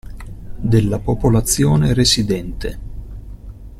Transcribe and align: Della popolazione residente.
Della 0.57 0.97
popolazione 0.97 1.93
residente. 1.93 2.79